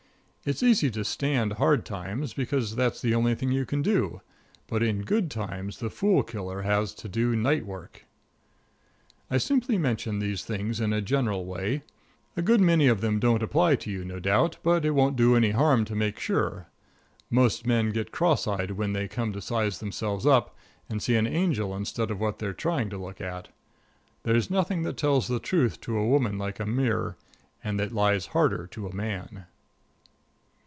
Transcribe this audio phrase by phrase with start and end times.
[0.43, 4.21] It's easy to stand hard times, because that's the only thing you can do,
[4.65, 8.07] but in good times the fool killer has to do night work.
[9.29, 11.83] I simply mention these things in a general way.
[12.35, 15.35] A good many of them don't apply to you, no doubt, but it won't do
[15.35, 16.65] any harm to make sure.
[17.29, 20.57] Most men get cross eyed when they come to size themselves up,
[20.89, 23.49] and see an angel instead of what they're trying to look at.
[24.23, 27.15] There's nothing that tells the truth to a woman like a mirror,
[27.63, 29.45] or that lies harder to a man.